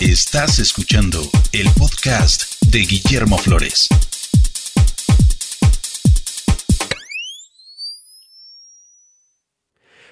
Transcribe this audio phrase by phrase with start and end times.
[0.00, 1.18] Estás escuchando
[1.52, 3.88] el podcast de Guillermo Flores.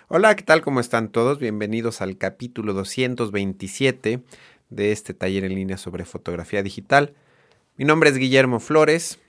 [0.08, 0.62] Hola, ¿qué tal?
[0.62, 1.38] ¿Cómo están todos?
[1.38, 4.25] Bienvenidos al capítulo 227
[4.70, 7.14] de este taller en línea sobre fotografía digital.
[7.76, 9.21] Mi nombre es Guillermo Flores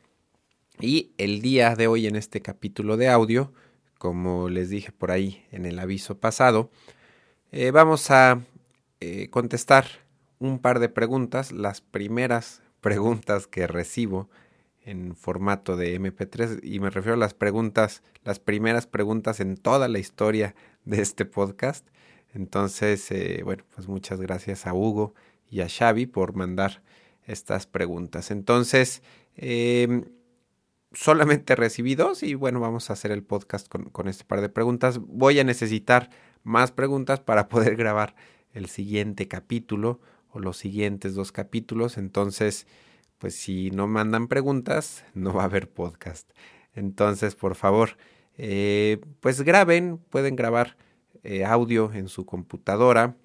[0.79, 3.54] y el día de hoy en este capítulo de audio,
[4.00, 6.71] como les dije por ahí en el aviso pasado,
[7.51, 8.42] eh, vamos a
[9.01, 10.07] eh, contestar
[10.39, 14.29] un par de preguntas, las primeras preguntas que recibo
[14.82, 19.87] en formato de MP3 y me refiero a las preguntas, las primeras preguntas en toda
[19.89, 20.55] la historia
[20.86, 21.86] de este podcast.
[22.33, 25.14] Entonces, eh, bueno, pues muchas gracias a Hugo
[25.50, 26.81] y a Xavi por mandar
[27.25, 28.31] estas preguntas.
[28.31, 29.01] Entonces,
[29.36, 30.06] em,
[30.93, 34.50] solamente recibí dos y bueno, vamos a hacer el podcast con, con este par de
[34.50, 35.00] preguntas.
[35.00, 36.09] Voy a necesitar
[36.44, 38.16] más preguntas para poder grabar
[38.53, 40.00] el siguiente capítulo
[40.31, 41.97] o los siguientes dos capítulos.
[41.97, 42.67] Entonces,
[43.17, 46.30] pues si no mandan preguntas, no va a haber podcast.
[46.73, 47.97] Entonces, por favor,
[48.38, 50.78] eh, pues graben, pueden grabar
[51.23, 53.16] eh, audio en su computadora,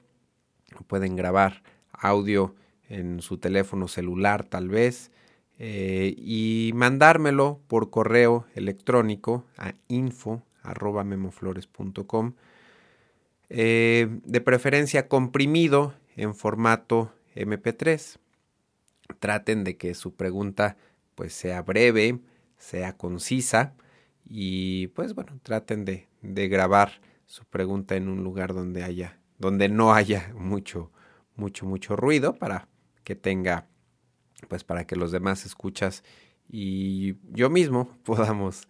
[0.86, 2.55] pueden grabar audio
[2.89, 5.11] en su teléfono celular tal vez,
[5.59, 12.33] eh, y mandármelo por correo electrónico a info.memoflores.com,
[13.50, 18.19] de preferencia comprimido en formato MP3.
[19.19, 20.77] Traten de que su pregunta
[21.15, 22.21] pues sea breve,
[22.57, 23.75] sea concisa
[24.25, 29.69] y pues bueno, traten de, de grabar su pregunta en un lugar donde haya, donde
[29.69, 30.91] no haya mucho,
[31.37, 32.69] mucho, mucho ruido para
[33.05, 33.67] que tenga,
[34.49, 36.05] pues para que los demás escuchas
[36.49, 38.69] y yo mismo podamos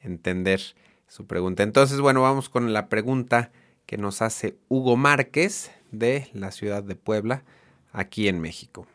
[0.00, 0.60] entender
[1.08, 1.62] su pregunta.
[1.62, 3.52] Entonces, bueno, vamos con la pregunta
[3.86, 7.44] que nos hace Hugo Márquez de la ciudad de Puebla,
[7.92, 8.86] aquí en México.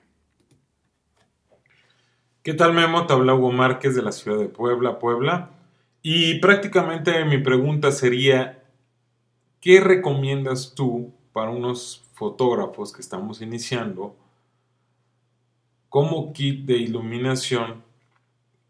[2.43, 3.05] ¿Qué tal Memo?
[3.05, 5.51] Te habla Hugo Márquez de la ciudad de Puebla, Puebla.
[6.01, 8.63] Y prácticamente mi pregunta sería,
[9.59, 14.15] ¿qué recomiendas tú para unos fotógrafos que estamos iniciando
[15.89, 17.83] como kit de iluminación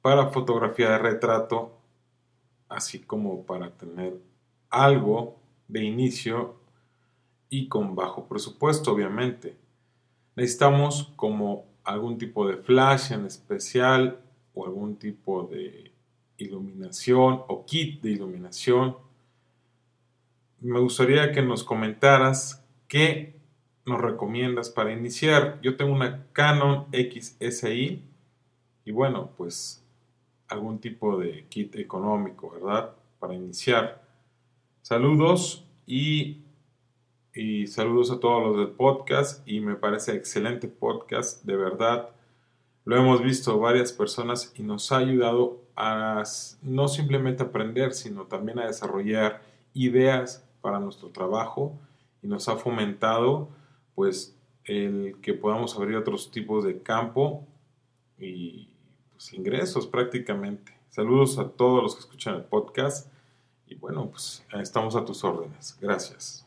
[0.01, 1.77] para fotografía de retrato,
[2.67, 4.19] así como para tener
[4.69, 5.37] algo
[5.67, 6.60] de inicio
[7.51, 9.57] y con bajo presupuesto, obviamente.
[10.35, 14.21] Necesitamos como algún tipo de flash en especial
[14.53, 15.91] o algún tipo de
[16.37, 18.95] iluminación o kit de iluminación.
[20.61, 23.35] Me gustaría que nos comentaras qué
[23.85, 25.59] nos recomiendas para iniciar.
[25.61, 28.01] Yo tengo una Canon XSI
[28.85, 29.83] y bueno, pues
[30.47, 32.95] algún tipo de kit económico, ¿verdad?
[33.19, 34.01] Para iniciar.
[34.81, 36.45] Saludos y
[37.33, 42.09] y saludos a todos los del podcast y me parece excelente podcast, de verdad.
[42.83, 46.23] Lo hemos visto varias personas y nos ha ayudado a
[46.61, 49.41] no simplemente aprender, sino también a desarrollar
[49.73, 51.79] ideas para nuestro trabajo
[52.21, 53.49] y nos ha fomentado
[53.95, 57.47] pues el que podamos abrir otros tipos de campo
[58.19, 58.69] y
[59.11, 60.77] pues, ingresos prácticamente.
[60.89, 63.11] Saludos a todos los que escuchan el podcast
[63.67, 65.77] y bueno, pues estamos a tus órdenes.
[65.79, 66.45] Gracias.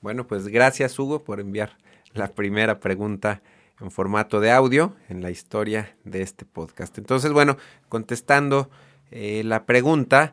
[0.00, 1.76] Bueno, pues gracias Hugo por enviar
[2.14, 3.42] la primera pregunta
[3.82, 6.96] en formato de audio en la historia de este podcast.
[6.96, 7.58] Entonces, bueno,
[7.90, 8.70] contestando
[9.10, 10.32] eh, la pregunta,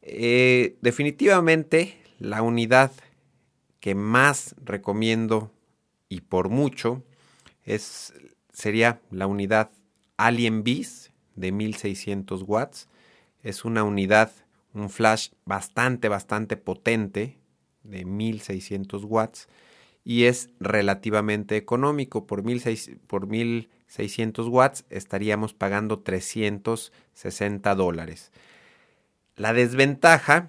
[0.00, 2.92] eh, definitivamente la unidad
[3.78, 5.52] que más recomiendo
[6.08, 7.02] y por mucho
[7.64, 8.14] es,
[8.54, 9.70] sería la unidad
[10.16, 12.88] Alien Beast de 1600 watts.
[13.42, 14.32] Es una unidad,
[14.72, 17.41] un flash bastante, bastante potente,
[17.84, 19.48] de 1600 watts
[20.04, 22.26] y es relativamente económico.
[22.26, 28.32] Por, 1600 watts estaríamos pagando 360 dólares.
[29.36, 30.48] La desventaja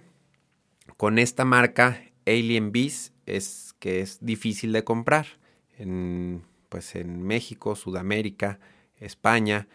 [0.97, 5.27] con esta marca Alien Beast es que es difícil de comprar.
[5.77, 8.59] En, pues en México, Sudamérica,
[9.00, 9.68] España,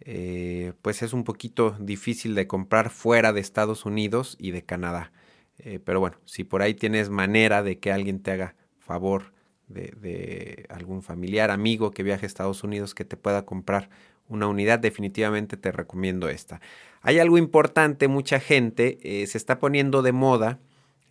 [0.00, 5.12] eh, pues es un poquito difícil de comprar fuera de Estados Unidos y de Canadá.
[5.58, 9.32] Eh, pero bueno, si por ahí tienes manera de que alguien te haga favor
[9.68, 13.88] de, algún familiar, amigo que viaje a Estados Unidos que te pueda comprar
[14.28, 16.60] una unidad, definitivamente te recomiendo esta.
[17.02, 20.58] Hay algo importante, mucha gente eh, se está poniendo de moda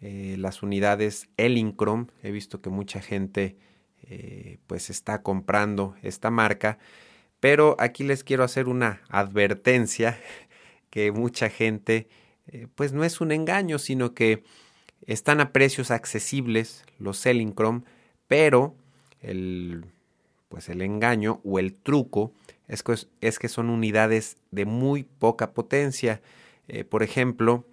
[0.01, 2.07] eh, las unidades Elincrom.
[2.21, 3.57] He visto que mucha gente
[4.67, 6.77] pues está comprando esta marca,
[7.39, 10.19] pero aquí les quiero hacer una advertencia
[10.91, 12.07] que mucha gente
[12.47, 14.43] eh, pues no es un engaño, sino que
[15.05, 17.81] están a precios accesibles los Selling Chrome,
[18.27, 18.75] pero
[19.21, 19.85] el,
[20.49, 22.31] pues el engaño o el truco
[22.67, 26.21] es que, es que son unidades de muy poca potencia.
[26.67, 27.65] Eh, por ejemplo,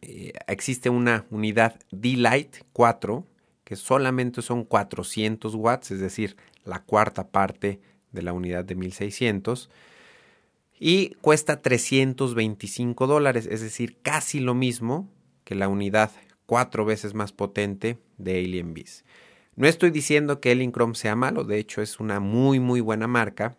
[0.00, 3.26] eh, existe una unidad D-Lite 4
[3.64, 7.80] que solamente son 400 watts, es decir, la cuarta parte
[8.10, 9.70] de la unidad de 1600
[10.84, 15.08] y cuesta 325 dólares, es decir, casi lo mismo
[15.44, 16.10] que la unidad
[16.44, 19.06] cuatro veces más potente de Alien Beast.
[19.54, 23.56] No estoy diciendo que Chrome sea malo, de hecho es una muy muy buena marca,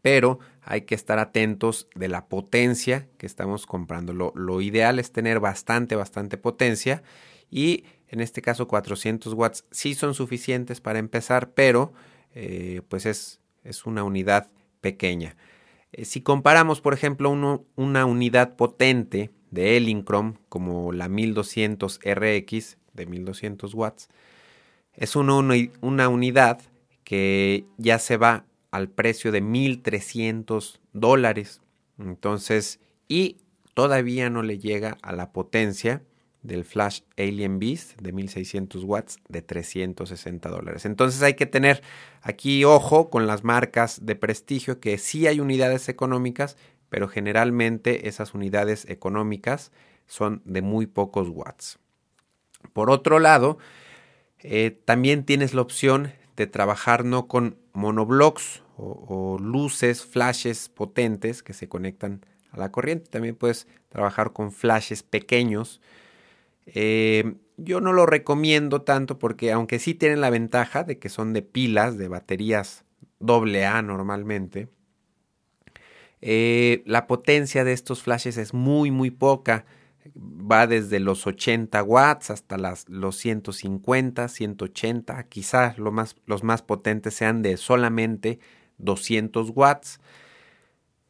[0.00, 4.14] pero hay que estar atentos de la potencia que estamos comprando.
[4.14, 7.02] Lo, ideal es tener bastante, bastante potencia
[7.50, 11.92] y en este caso 400 watts sí son suficientes para empezar, pero
[12.34, 14.48] eh, pues es, es, una unidad
[14.80, 15.36] pequeña.
[15.92, 23.06] Eh, si comparamos, por ejemplo, una unidad potente de Elincrom como la 1200 RX de
[23.06, 24.08] 1200 watts,
[24.94, 25.38] es una,
[25.80, 26.60] una unidad
[27.04, 31.60] que ya se va al precio de 1300 dólares.
[31.98, 33.38] Entonces, y
[33.74, 36.02] todavía no le llega a la potencia
[36.42, 40.84] del Flash Alien Beast de 1600 watts de 360 dólares.
[40.84, 41.82] Entonces hay que tener
[42.22, 46.56] aquí ojo con las marcas de prestigio que sí hay unidades económicas,
[46.88, 49.70] pero generalmente esas unidades económicas
[50.06, 51.78] son de muy pocos watts.
[52.72, 53.58] Por otro lado,
[54.40, 61.52] eh, también tienes la opción de trabajar no con monoblocks o, luces, flashes potentes que
[61.52, 63.10] se conectan a la corriente.
[63.10, 65.82] También puedes trabajar con flashes pequeños.
[66.74, 71.32] Eh, yo no lo recomiendo tanto porque aunque sí tienen la ventaja de que son
[71.32, 72.84] de pilas, de baterías
[73.20, 74.68] AA normalmente,
[76.20, 79.64] eh, la potencia de estos flashes es muy muy poca
[80.16, 86.62] va desde los 80 watts hasta las, los 150, 180, quizás lo más, los más
[86.62, 88.38] potentes sean de solamente
[88.78, 90.00] 200 watts.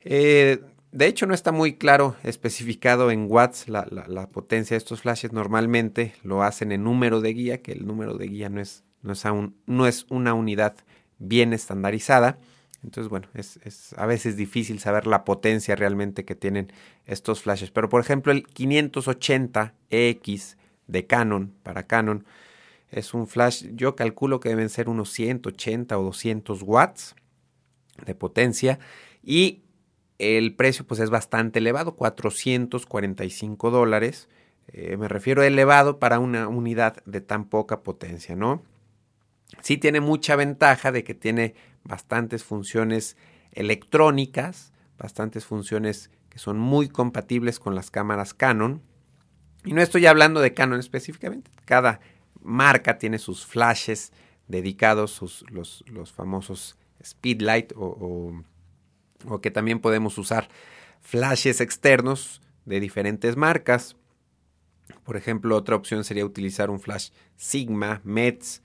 [0.03, 0.61] Eh,
[0.93, 3.85] de hecho, no está muy claro especificado en watts la,
[4.33, 5.33] potencia de estos flashes.
[5.33, 9.13] Normalmente lo hacen en número de guía, que el número de guía no es, no
[9.13, 10.75] es, aún, no es una unidad
[11.19, 12.41] bien estandarizada.
[12.83, 13.61] Entonces, bueno, es,
[13.97, 16.73] a veces difícil saber la potencia realmente que tienen
[17.07, 17.71] estos flashes.
[17.71, 20.57] Pero, por ejemplo, el 580EX
[20.89, 22.25] de Canon, para Canon,
[22.91, 27.15] es un flash, yo calculo que deben ser unos 180 o 200 watts
[28.05, 28.81] de potencia.
[29.23, 29.63] Y
[30.21, 34.29] el precio, pues, es bastante elevado, 445 dólares.
[34.69, 38.63] Eh, me refiero a elevado para una unidad de tan poca potencia, ¿no?
[39.63, 43.17] Sí tiene mucha ventaja de que tiene bastantes funciones
[43.53, 48.83] electrónicas, bastantes funciones que son muy compatibles con las cámaras Canon.
[49.65, 52.01] Y no estoy hablando de Canon específicamente, cada
[52.41, 54.13] marca tiene sus flashes
[54.49, 58.43] dedicados, sus, los, famosos Speedlight o,
[59.43, 60.49] que también podemos usar
[61.01, 63.97] flashes externos de diferentes marcas.
[65.05, 68.63] Por ejemplo, otra opción sería utilizar un flash Sigma, Metz,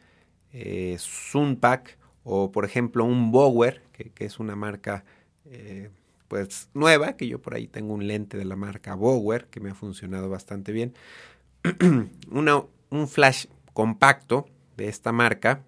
[0.52, 5.06] eh, Sunpack o por ejemplo un Bower, que, es una marca
[5.46, 5.90] eh,
[6.28, 9.70] pues nueva, que yo por ahí tengo un lente de la marca Bower que me
[9.70, 10.94] ha funcionado bastante bien.
[12.32, 14.48] un flash compacto
[14.78, 15.64] de esta marca,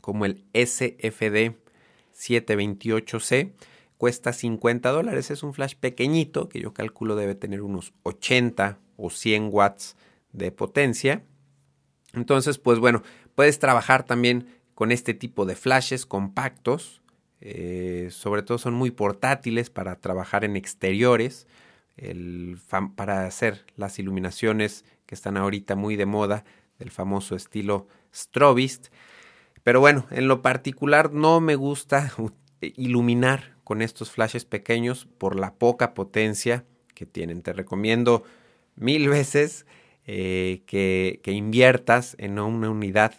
[0.00, 1.56] como el SFD
[2.14, 3.52] 728C,
[4.04, 5.30] cuesta 50 dólares.
[5.30, 9.96] Es un flash pequeñito que yo calculo debe tener unos 80 o 100 watts
[10.34, 11.22] de potencia.
[12.12, 13.02] Entonces, pues bueno,
[13.34, 17.00] puedes trabajar también con este tipo de flashes compactos.
[17.40, 21.46] Eh, sobre todo son muy portátiles para trabajar en exteriores,
[22.94, 26.44] para hacer las iluminaciones que están ahorita muy de moda
[26.78, 28.88] del famoso estilo Strobist.
[29.62, 32.12] Pero bueno, en lo particular no me gusta
[32.60, 37.42] iluminar con estos flashes pequeños por la poca potencia que tienen.
[37.42, 38.22] Te recomiendo
[38.76, 39.66] mil veces
[40.06, 43.14] eh, que, inviertas en una unidad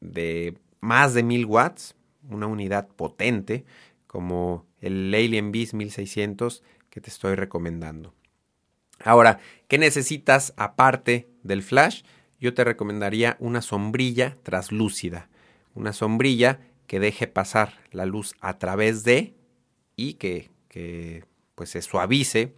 [0.00, 1.94] de más de 1000 watts,
[2.28, 3.64] una unidad potente
[4.06, 8.14] como el Alien Beast 1600 que te estoy recomendando.
[9.04, 12.02] Ahora, ¿qué necesitas aparte del flash?
[12.40, 15.28] Yo te recomendaría una sombrilla traslúcida,
[15.74, 19.34] una sombrilla que deje pasar la luz a través de
[19.96, 20.50] y que,
[21.54, 22.54] pues se suavice.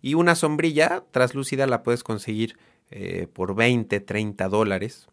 [0.00, 2.56] Y una sombrilla traslúcida la puedes conseguir
[2.90, 5.08] eh, por 20, 30 dólares.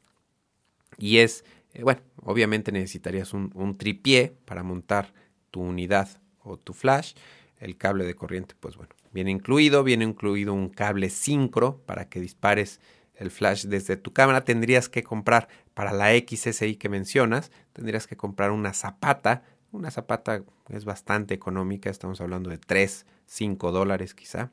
[1.00, 5.14] Y es eh, bueno, obviamente necesitarías un, tripié para montar
[5.52, 7.14] tu unidad o tu flash.
[7.60, 9.84] El cable de corriente, pues bueno, viene incluido.
[9.84, 12.80] Viene incluido un cable sincro para que dispares
[13.16, 14.44] el flash desde tu cámara.
[14.44, 19.44] Tendrías que comprar para la XSI que mencionas, tendrías que comprar una zapata.
[19.74, 24.52] Una zapata es bastante económica, estamos hablando de 3, 5 dólares quizá.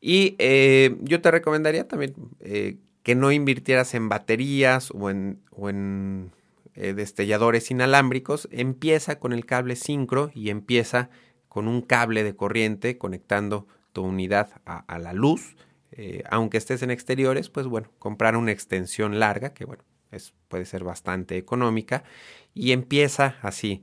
[0.00, 5.68] Y eh, yo te recomendaría también eh, que no invirtieras en baterías o en, o
[5.68, 6.32] en
[6.74, 8.48] eh, destelladores inalámbricos.
[8.50, 11.10] Empieza con el cable sincro y empieza
[11.48, 15.54] con un cable de corriente conectando tu unidad a, la luz.
[16.30, 19.84] aunque estés en exteriores, pues bueno, comprar una extensión larga, que bueno,
[20.48, 22.04] puede ser bastante económica,
[22.54, 23.82] y empieza así.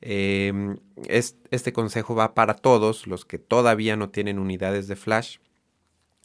[0.00, 5.38] este consejo va para todos los que todavía no tienen unidades de flash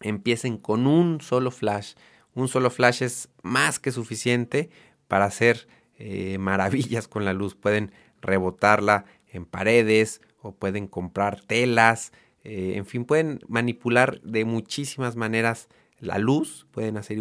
[0.02, 1.94] empiecen con un solo flash.
[2.34, 4.70] Un solo flash es más que suficiente
[5.08, 7.56] para hacer eh, maravillas con la luz.
[7.56, 12.12] Pueden rebotarla en paredes o pueden comprar telas.
[12.44, 16.68] Eh, en fin, pueden manipular de muchísimas maneras la luz.
[16.72, 17.18] Pueden hacer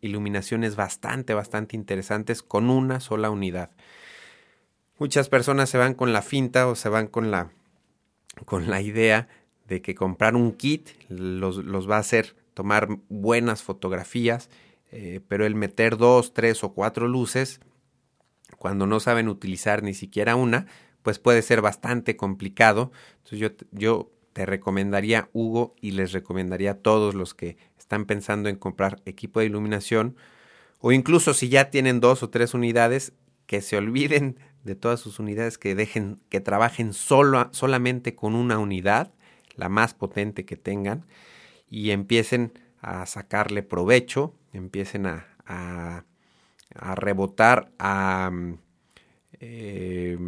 [0.00, 3.70] iluminaciones bastante, bastante interesantes con una sola unidad.
[4.98, 7.50] Muchas personas se van con la finta o se van con la,
[8.44, 9.28] con la idea
[9.66, 11.58] de que comprar un kit los,
[11.90, 14.50] va a hacer tomar buenas fotografías,
[14.90, 17.60] eh, pero el meter dos, tres o cuatro luces,
[18.58, 20.66] cuando no saben utilizar ni siquiera una,
[21.02, 22.92] pues puede ser bastante complicado.
[23.24, 28.48] Entonces yo, yo te recomendaría, Hugo, y les recomendaría a todos los que están pensando
[28.48, 30.16] en comprar equipo de iluminación,
[30.78, 33.12] o incluso si ya tienen dos o tres unidades,
[33.46, 38.58] que se olviden de todas sus unidades, que dejen, que trabajen solo, solamente con una
[38.58, 39.12] unidad
[39.56, 41.06] la más potente que tengan,
[41.68, 48.30] y empiecen a sacarle provecho, empiecen a, a, rebotar, a
[49.40, 50.18] eh,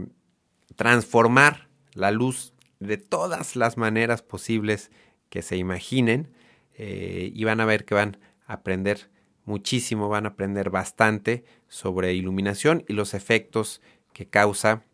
[0.77, 4.91] transformar la luz de todas las maneras posibles
[5.31, 6.34] que se imaginen
[6.77, 9.11] eh, y van a ver que van a aprender
[9.45, 13.81] muchísimo, van a aprender bastante sobre iluminación y los efectos
[14.13, 14.85] que causa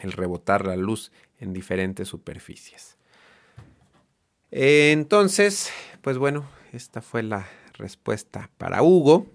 [0.00, 2.96] el rebotar la luz en diferentes superficies.
[4.50, 9.26] Entonces, pues bueno, esta fue la respuesta para Hugo.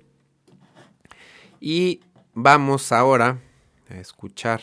[1.60, 2.02] Y
[2.34, 3.40] vamos ahora
[3.90, 4.62] a escuchar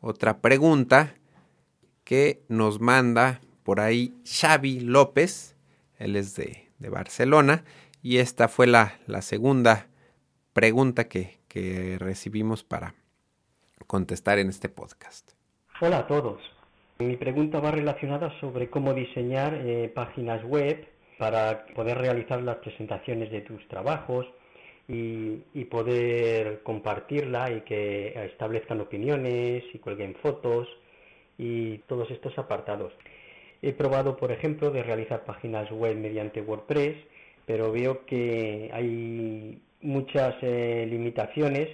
[0.00, 1.14] otra pregunta
[2.04, 5.53] que nos manda por ahí Xavi López.
[5.98, 7.64] Él es de, Barcelona.
[8.02, 9.88] Y esta fue la, segunda
[10.52, 11.38] pregunta que,
[11.98, 12.94] recibimos para
[13.86, 15.32] contestar en este podcast.
[15.80, 16.40] Hola a todos.
[16.98, 20.86] Mi pregunta va relacionada sobre cómo diseñar eh, páginas web
[21.18, 24.26] para poder realizar las presentaciones de tus trabajos
[24.88, 30.68] y, poder compartirla y que establezcan opiniones y cuelguen fotos
[31.38, 32.92] y todos estos apartados.
[33.66, 36.96] He probado, por ejemplo, de realizar páginas web mediante WordPress,
[37.46, 41.70] pero veo que hay muchas eh, limitaciones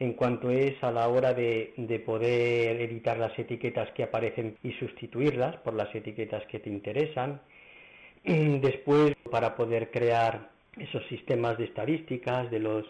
[0.00, 1.74] en cuanto es a la hora de,
[2.06, 7.42] poder editar las etiquetas que aparecen y sustituirlas por las etiquetas que te interesan.
[8.24, 10.48] Después, para poder crear
[10.78, 12.86] esos sistemas de estadísticas de los,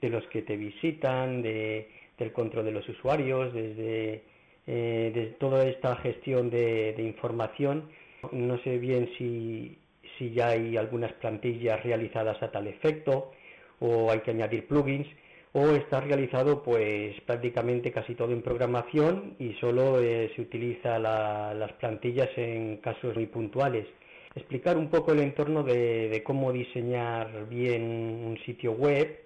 [0.00, 4.22] de los que te visitan, de, del control de los usuarios, desde
[4.70, 7.88] eh, de toda esta gestión de, información.
[8.32, 9.78] No sé bien si,
[10.18, 13.32] si ya hay algunas plantillas realizadas a tal efecto
[13.80, 15.08] o hay que añadir plugins
[15.52, 21.72] o está realizado pues prácticamente casi todo en programación y solo eh, se utiliza las
[21.80, 23.86] plantillas en casos muy puntuales.
[24.34, 29.18] Explicar un poco el entorno de, cómo diseñar bien un sitio web,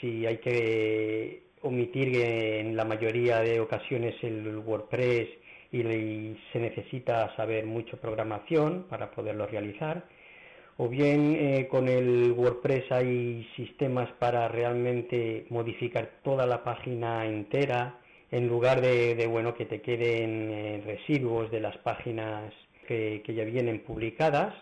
[0.00, 5.28] si hay que omitir en la mayoría de ocasiones el WordPress
[5.72, 5.82] y
[6.52, 10.04] se necesita saber mucho programación para poderlo realizar
[10.80, 17.98] o bien eh, con el WordPress hay sistemas para realmente modificar toda la página entera
[18.30, 22.54] en lugar de, bueno que te queden eh, residuos de las páginas
[22.86, 24.54] que, ya vienen publicadas.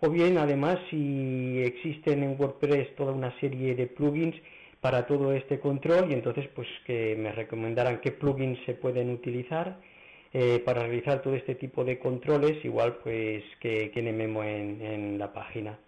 [0.00, 4.36] O bien además si existen en WordPress toda una serie de plugins
[4.82, 9.78] para todo este control y entonces pues que me recomendaran qué plugins se pueden utilizar
[10.32, 15.32] eh, para realizar todo este tipo de controles, igual pues que, que Memo en, la
[15.32, 15.78] página.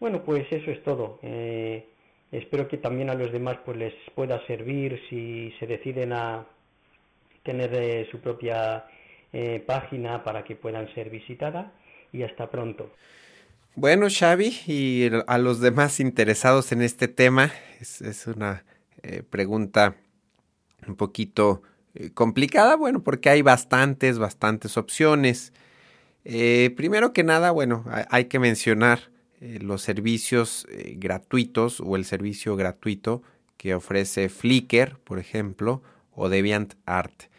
[0.00, 1.18] Bueno, pues eso es todo.
[1.22, 1.84] Eh,
[2.32, 6.46] espero que también a los demás pues les pueda servir si se deciden a
[7.42, 8.86] tener eh, su propia
[9.66, 11.66] página para que puedan ser visitadas
[12.10, 12.90] y hasta pronto.
[13.80, 18.64] Bueno, Xavi, y a los demás interesados en este tema, es, una
[19.30, 19.94] pregunta
[20.88, 21.62] un poquito
[21.94, 25.52] eh, complicada, bueno, porque hay bastantes, bastantes opciones.
[26.24, 32.04] Eh, primero que nada, bueno, hay que mencionar eh, los servicios eh, gratuitos o el
[32.04, 33.22] servicio gratuito
[33.56, 37.30] que ofrece Flickr, por ejemplo, o DeviantArt,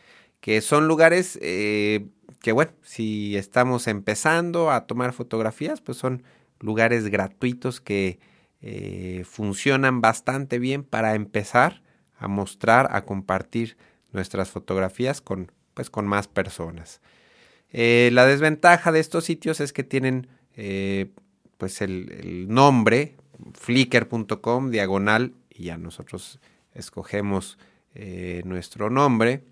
[0.61, 2.07] son lugares eh,
[2.41, 6.23] que, bueno, si estamos empezando a tomar fotografías, pues son
[6.59, 8.19] lugares gratuitos que
[9.23, 11.81] funcionan bastante bien para empezar
[12.17, 13.77] a mostrar, a compartir
[14.11, 16.99] nuestras fotografías con, pues, con más personas.
[17.71, 20.27] la desventaja de estos sitios es que tienen
[21.59, 23.17] pues el, nombre,
[23.53, 26.39] flickr.com, diagonal, y ya nosotros
[26.73, 27.59] escogemos
[27.93, 29.43] eh, nuestro nombre,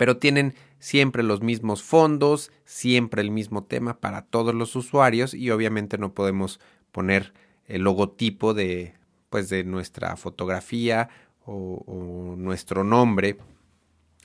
[0.00, 5.50] pero tienen siempre los mismos fondos, siempre el mismo tema para todos los usuarios y
[5.50, 6.58] obviamente no podemos
[6.90, 7.34] poner
[7.66, 8.94] el logotipo de,
[9.28, 11.10] pues de nuestra fotografía
[11.44, 13.36] o, nuestro nombre.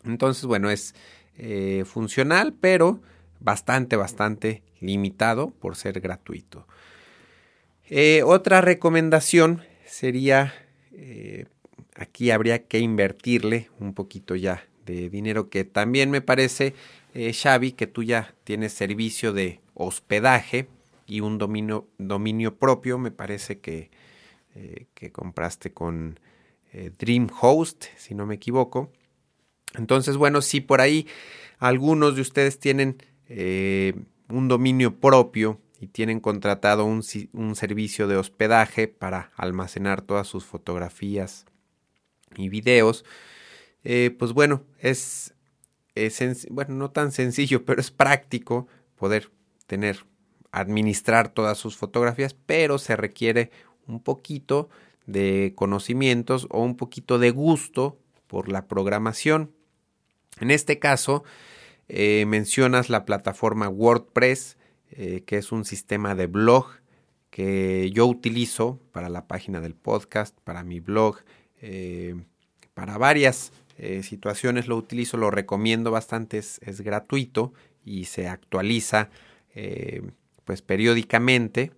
[0.05, 0.95] Entonces, bueno, es
[1.37, 3.01] eh, funcional, pero
[3.41, 6.65] bastante, bastante limitado por ser gratuito.
[7.89, 10.53] Eh, otra recomendación sería,
[10.93, 11.47] eh,
[11.97, 16.73] aquí habría que invertirle un poquito ya de dinero, que también me parece,
[17.13, 20.67] eh, Xavi, que tú ya tienes servicio de hospedaje
[21.07, 23.89] y un dominio, dominio propio, me parece que,
[24.93, 26.17] que compraste con
[26.97, 28.89] DreamHost, si no me equivoco.
[29.77, 31.07] Entonces, bueno, si por ahí
[31.59, 32.97] algunos de ustedes tienen
[34.29, 37.03] un dominio propio y tienen contratado un,
[37.55, 41.45] servicio de hospedaje para almacenar todas sus fotografías
[42.35, 43.05] y videos,
[43.85, 45.35] eh, pues bueno, es,
[46.49, 49.31] bueno, no tan sencillo, pero es práctico poder
[49.67, 50.05] tener,
[50.51, 53.51] administrar todas sus fotografías, pero se requiere
[53.87, 54.69] un poquito
[55.05, 59.51] de conocimientos o un poquito de gusto por la programación.
[60.39, 61.23] En este caso,
[61.87, 64.57] eh, mencionas la plataforma WordPress,
[64.89, 66.65] eh, que es un sistema de blog
[67.29, 71.17] que yo utilizo para la página del podcast, para mi blog,
[72.73, 73.51] para varias
[74.03, 79.09] situaciones lo utilizo, lo recomiendo bastante, es, gratuito y se actualiza
[80.45, 81.71] pues periódicamente.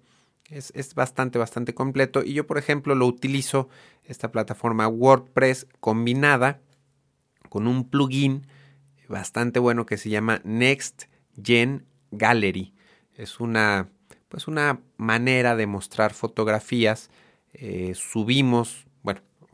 [0.49, 2.23] Es, es, bastante, bastante completo.
[2.23, 3.67] Y yo, por ejemplo, lo utilizo,
[4.05, 6.61] esta plataforma WordPress combinada
[7.49, 8.47] con un plugin
[9.07, 11.05] bastante bueno que se llama Next
[11.41, 12.73] Gen Gallery.
[13.15, 13.89] Es una,
[14.29, 17.09] pues una manera de mostrar fotografías.
[17.53, 18.86] Eh, subimos,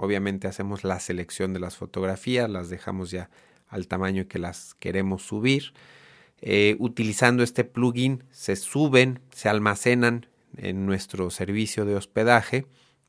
[0.04, 3.30] obviamente hacemos la selección de las fotografías, las dejamos ya
[3.68, 5.74] al tamaño que las queremos subir.
[6.42, 12.66] Eh, utilizando este plugin se suben, se almacenan en nuestro servicio de hospedaje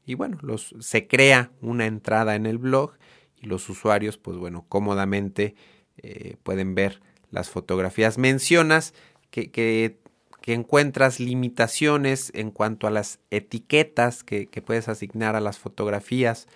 [0.07, 2.93] y bueno, los, se crea una entrada en el blog
[3.41, 5.55] y los usuarios pues bueno, cómodamente
[5.99, 8.19] eh, pueden ver las fotografías.
[8.19, 8.95] Mencionas
[9.31, 9.99] que, que,
[10.47, 16.47] encuentras limitaciones en cuanto a las etiquetas que, puedes asignar a las fotografías.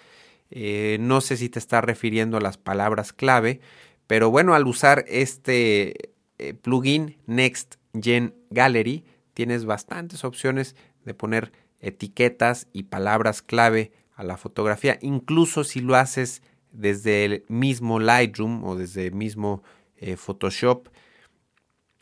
[0.50, 3.60] Eh, no sé si te estás refiriendo a las palabras clave,
[4.06, 11.52] pero bueno, al usar este eh, plugin Next Gen Gallery, tienes bastantes opciones de poner
[11.80, 18.64] etiquetas y palabras clave a la fotografía, incluso si lo haces desde el mismo Lightroom
[18.64, 19.62] o desde el mismo
[19.96, 20.88] eh, Photoshop.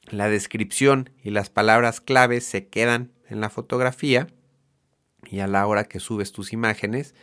[0.08, 4.28] La descripción y las palabras claves se quedan en la fotografía
[5.28, 7.14] y a la hora que subes tus imágenes,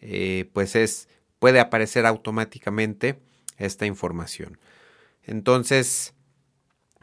[0.00, 3.18] eh, pues es puede aparecer automáticamente
[3.58, 4.58] esta información.
[5.22, 6.14] Entonces,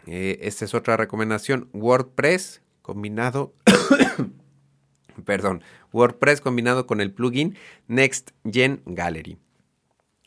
[0.07, 1.69] eh, esta es otra recomendación.
[1.73, 3.53] WordPress combinado,
[5.25, 7.55] perdón, WordPress combinado con el plugin
[7.87, 9.37] Next Gen Gallery.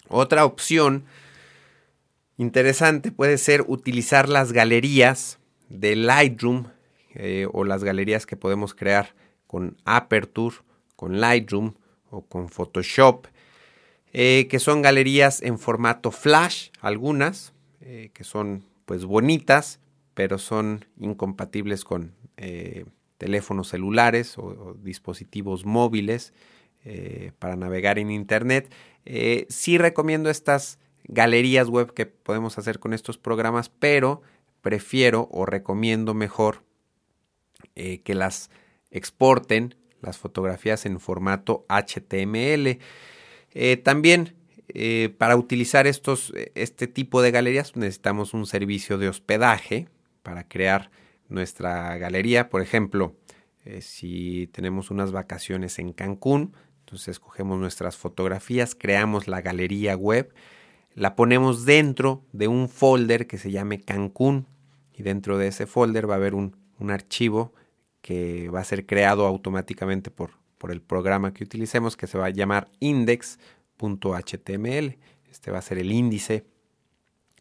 [0.09, 1.05] Otra opción
[2.37, 6.69] interesante puede ser utilizar las galerías de Lightroom
[7.15, 9.15] eh, o las galerías que podemos crear
[9.47, 10.57] con Aperture,
[10.97, 11.75] con Lightroom
[12.17, 13.27] o con Photoshop,
[14.13, 19.81] eh, que son galerías en formato flash, algunas, eh, que son pues bonitas,
[20.15, 22.15] pero son incompatibles con
[23.17, 26.35] teléfonos celulares o dispositivos móviles
[27.39, 28.71] para navegar en Internet.
[29.07, 34.21] Eh, sí recomiendo estas galerías web que podemos hacer con estos programas, pero
[34.61, 36.65] prefiero o recomiendo mejor
[37.77, 38.51] eh, que las
[38.91, 39.77] exporten
[40.07, 42.79] las fotografías en formato HTML.
[43.53, 44.35] Eh, también
[45.17, 49.89] para utilizar estos, este tipo de galerías necesitamos un servicio de hospedaje
[50.23, 50.91] para crear
[51.29, 52.51] nuestra galería.
[52.51, 53.15] Por ejemplo,
[53.81, 56.53] si tenemos unas vacaciones en Cancún,
[56.87, 60.33] entonces escogemos nuestras fotografías, creamos la galería web,
[60.95, 64.47] la ponemos dentro de un folder que se llame Cancún
[64.95, 66.57] y dentro de ese folder va a haber un,
[66.89, 67.53] archivo
[68.07, 72.27] que va a ser creado automáticamente por, por el programa que utilicemos que se va
[72.27, 73.39] a llamar index.html.
[75.29, 76.45] Este va a ser el índice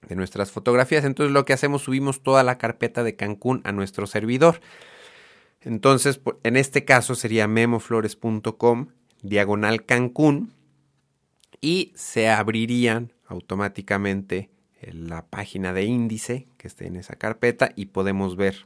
[0.08, 1.06] de nuestras fotografías.
[1.06, 4.60] Entonces lo que hacemos, subimos toda la carpeta de Cancún a nuestro servidor.
[5.62, 8.88] Entonces, en este caso sería memoflores.com
[9.22, 10.52] diagonal Cancún
[11.62, 14.50] y se abrirían automáticamente
[14.82, 18.66] la página de índice que esté en esa carpeta y podemos ver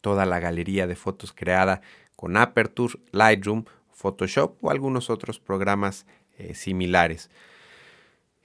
[0.00, 1.80] toda la galería de fotos creada
[2.14, 6.06] con Aperture, Lightroom, Photoshop o algunos otros programas
[6.38, 7.30] eh, similares.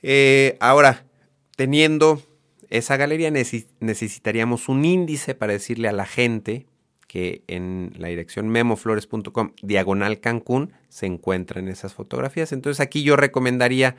[0.02, 1.06] Eh, ahora,
[1.56, 2.22] teniendo
[2.70, 6.66] esa galería necesitaríamos un índice para decirle a la gente
[7.08, 12.54] que en la dirección memoflores.com diagonal Cancún se encuentran esas fotografías.
[12.54, 13.98] Entonces aquí yo recomendaría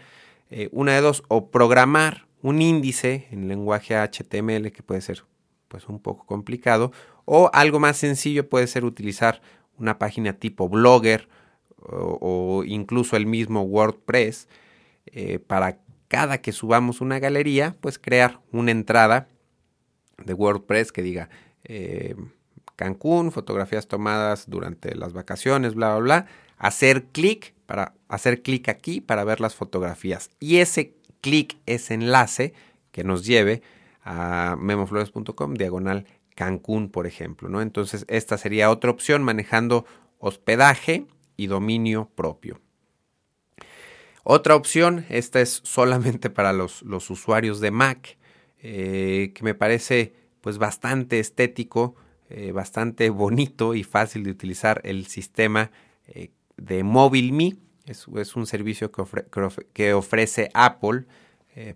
[0.50, 5.24] eh, una de dos, o programar un índice en lenguaje HTML que puede ser
[5.72, 6.92] pues un poco complicado,
[7.24, 9.40] o algo más sencillo puede ser utilizar
[9.78, 11.30] una página tipo Blogger
[11.78, 14.48] o, incluso el mismo WordPress
[15.06, 19.28] eh, para cada que subamos una galería, pues crear una entrada
[20.22, 21.30] de WordPress que diga
[21.64, 22.16] eh,
[22.76, 26.26] Cancún, fotografías tomadas durante las vacaciones, bla, bla, bla.
[26.58, 30.28] Hacer clic para hacer clic aquí para ver las fotografías.
[30.38, 32.52] Y ese clic, ese enlace
[32.90, 33.62] que nos lleve
[34.02, 37.60] a memoflores.com diagonal Cancún, por ejemplo, ¿no?
[37.60, 39.84] Entonces, esta sería otra opción manejando
[40.18, 42.60] hospedaje y dominio propio.
[44.24, 48.16] Otra opción, esta es solamente para los, los usuarios de Mac,
[48.62, 51.96] eh, que me parece pues bastante estético
[52.30, 55.70] eh, bastante bonito y fácil de utilizar el sistema
[56.06, 57.56] eh, de MobileMe.
[57.84, 61.04] Es, es un servicio que, ofrece Apple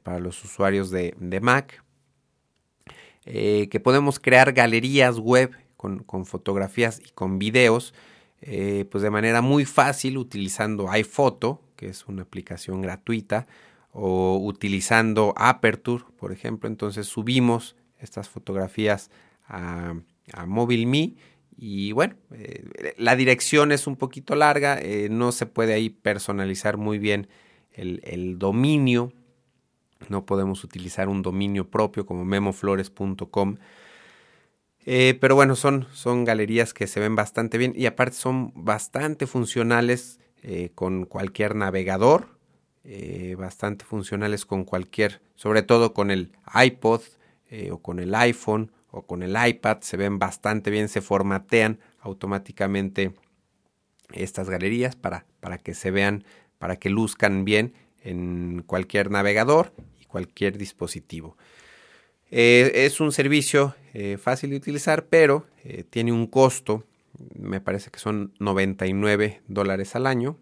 [0.02, 1.84] para los usuarios de, Mac.
[3.26, 7.92] Que podemos crear galerías web con, fotografías y con videos
[8.40, 13.48] pues de manera muy fácil utilizando iPhoto, que es una aplicación gratuita,
[13.90, 16.68] o utilizando Aperture, por ejemplo.
[16.68, 19.10] Entonces subimos estas fotografías
[19.48, 19.94] a,
[20.32, 21.14] a MobileMe.
[21.56, 26.76] Y bueno, eh, la dirección es un poquito larga, eh, no se puede ahí personalizar
[26.76, 27.28] muy bien
[27.72, 29.12] el, dominio,
[30.10, 33.56] no podemos utilizar un dominio propio como memoflores.com.
[34.84, 39.26] Eh, pero bueno, son, son galerías que se ven bastante bien y aparte son bastante
[39.26, 40.20] funcionales
[40.76, 42.28] con cualquier navegador,
[43.36, 47.00] bastante funcionales con cualquier, sobre todo con el iPod
[47.72, 53.12] o con el iPhone o con el iPad se ven bastante bien, se formatean automáticamente
[54.12, 56.24] estas galerías para, para que se vean,
[56.58, 59.72] para que luzcan bien en cualquier navegador
[60.16, 61.36] cualquier dispositivo.
[62.30, 66.84] Eh, es un servicio eh, fácil de utilizar, pero eh, tiene un costo,
[67.34, 70.38] me parece que son 99 dólares al año.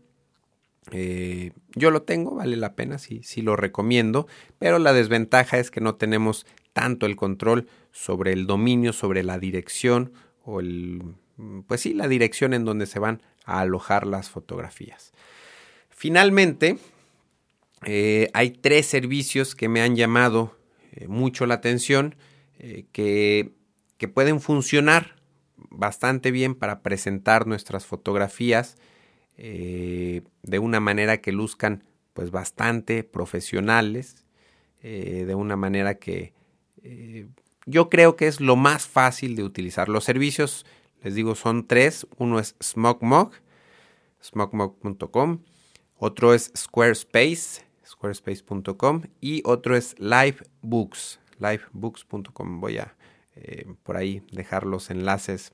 [1.74, 4.28] yo lo tengo, vale la pena, sí, sí lo recomiendo,
[4.60, 9.40] pero la desventaja es que no tenemos tanto el control sobre el dominio, sobre la
[9.40, 10.12] dirección
[10.44, 11.02] o el,
[11.66, 15.12] pues sí, la dirección en donde se van a alojar las fotografías.
[15.88, 16.78] Finalmente,
[17.86, 20.56] eh, hay tres servicios que me han llamado
[20.92, 22.16] eh, mucho la atención,
[22.58, 23.52] eh, que,
[23.98, 25.16] que, pueden funcionar
[25.56, 28.76] bastante bien para presentar nuestras fotografías
[29.36, 34.24] de una manera que luzcan pues bastante profesionales,
[34.80, 36.32] de una manera que
[37.66, 39.88] yo creo que es lo más fácil de utilizar.
[39.88, 40.64] Los servicios,
[41.02, 42.06] les digo, son tres.
[42.16, 43.32] Uno es SmokeMog,
[44.22, 45.40] smokemog.com.
[45.96, 49.02] Otro es Squarespace, squarespace.com.
[49.20, 52.60] Y otro es LiveBooks, livebooks.com.
[52.60, 52.96] Voy a
[53.36, 55.52] eh, por ahí dejar los enlaces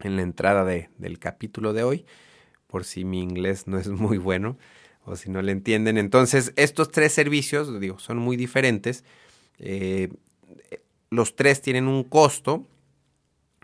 [0.00, 2.04] en la entrada del capítulo de hoy,
[2.66, 4.58] por si mi inglés no es muy bueno
[5.04, 5.98] o si no le entienden.
[5.98, 9.04] Entonces, estos tres servicios, digo, son muy diferentes.
[9.58, 10.08] Eh,
[11.10, 12.66] los tres tienen un costo,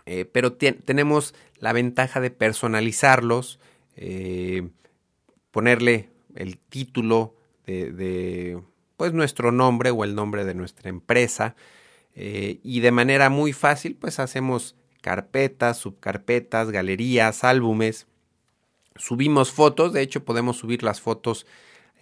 [0.05, 3.59] eh, pero tenemos la ventaja de personalizarlos,
[5.51, 8.61] ponerle el título de,
[8.97, 11.55] pues nuestro nombre o el nombre de nuestra empresa
[12.15, 18.07] eh, y de manera muy fácil pues hacemos carpetas, subcarpetas, galerías, álbumes,
[18.95, 21.45] subimos fotos, de hecho podemos subir las fotos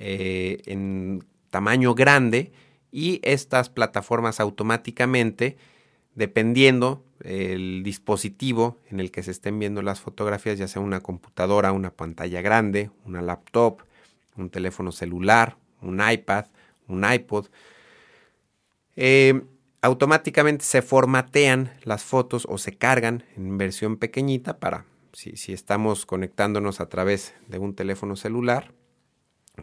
[0.02, 2.54] en tamaño grande
[2.92, 5.58] y estas plataformas automáticamente,
[6.16, 11.72] dependiendo el dispositivo en el que se estén viendo las fotografías, ya sea una computadora,
[11.72, 13.82] una pantalla grande, una laptop,
[14.40, 16.46] un teléfono celular, un iPad,
[16.88, 17.48] un iPod,
[18.96, 19.42] eh,
[19.82, 26.06] automáticamente se formatean las fotos o se cargan en versión pequeñita para si, si estamos
[26.06, 28.74] conectándonos a través de un teléfono celular,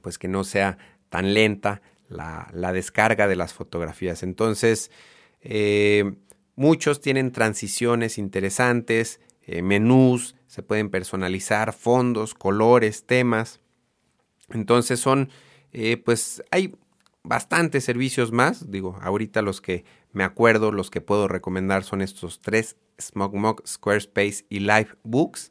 [0.02, 4.22] pues que no sea tan lenta la, descarga de las fotografías.
[4.22, 4.90] Entonces,
[5.40, 6.14] eh,
[6.54, 13.60] muchos tienen transiciones interesantes, eh, menús, se pueden personalizar, fondos, colores, temas.
[14.50, 15.30] Entonces son,
[15.72, 16.74] eh, pues hay
[17.22, 18.70] bastantes servicios más.
[18.70, 24.46] Digo, ahorita los que me acuerdo, los que puedo recomendar son estos tres, SmogMog, Squarespace
[24.48, 25.50] y Livebooks.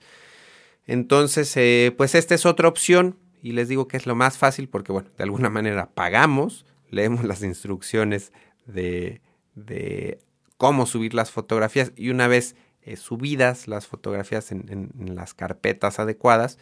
[0.88, 4.91] Entonces, pues esta es otra opción y les digo que es lo más fácil porque,
[4.91, 8.31] bueno, de alguna manera pagamos, leemos las instrucciones
[8.65, 9.21] de,
[9.55, 10.19] de
[10.58, 16.60] cómo subir las fotografías y una vez eh, subidas las fotografías en, las carpetas adecuadas,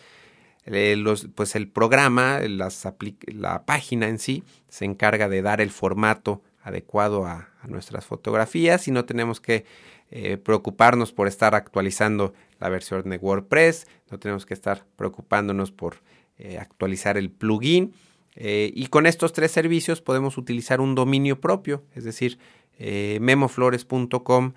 [1.35, 7.49] pues el programa, la página en sí, se encarga de dar el formato adecuado a,
[7.65, 9.63] nuestras fotografías y no tenemos que
[10.11, 16.01] eh, preocuparnos por estar actualizando la versión de WordPress, no tenemos que estar preocupándonos por
[16.37, 17.93] eh, actualizar el plugin.
[18.35, 22.37] Eh, y con estos tres servicios podemos utilizar un dominio propio, es decir,
[22.77, 24.53] memoflores.com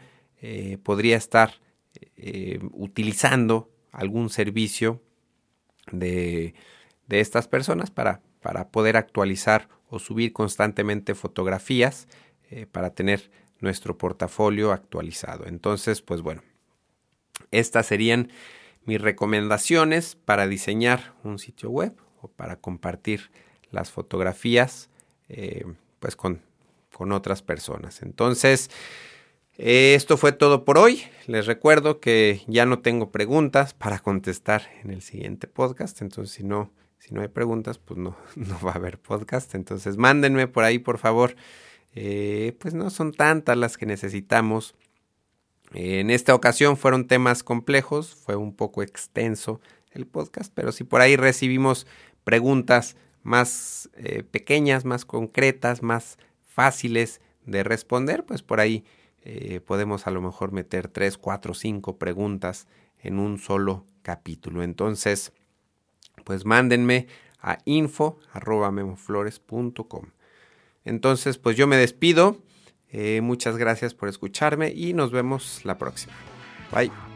[0.83, 1.61] podría estar
[2.73, 5.01] utilizando algún servicio
[5.93, 6.55] de,
[7.07, 12.09] de estas personas para, para, poder actualizar o subir constantemente fotografías
[12.73, 15.47] para tener nuestro portafolio actualizado.
[15.47, 16.43] Entonces, pues bueno,
[17.51, 18.31] estas serían
[18.85, 23.31] mis recomendaciones para diseñar un sitio web o para compartir
[23.71, 24.91] las fotografías
[25.29, 25.65] eh,
[25.99, 26.41] pues con,
[26.93, 28.03] con, otras personas.
[28.03, 28.75] Entonces, eh,
[29.59, 31.03] esto fue todo por hoy.
[31.27, 36.03] Les recuerdo que ya no tengo preguntas para contestar en el siguiente podcast.
[36.03, 39.55] Entonces, si no, si no hay preguntas, pues no, no va a haber podcast.
[39.55, 41.37] Entonces, mándenme por ahí, por favor.
[41.95, 44.75] Eh, pues no son tantas las que necesitamos
[45.73, 51.01] en esta ocasión fueron temas complejos, fue un poco extenso el podcast, pero si por
[51.01, 51.87] ahí recibimos
[52.25, 58.85] preguntas más eh, pequeñas, más concretas, más fáciles de responder, pues por ahí
[59.29, 62.69] eh, podemos a lo mejor meter tres, cuatro, cinco preguntas
[63.01, 64.63] en un solo capítulo.
[64.63, 65.33] Entonces,
[66.25, 67.09] pues mándenme
[67.41, 70.05] a info.memoflores.com.
[70.85, 72.41] Entonces, pues yo me despido.
[72.89, 76.15] Eh, muchas gracias por escucharme y nos vemos la próxima.
[76.73, 77.16] Bye.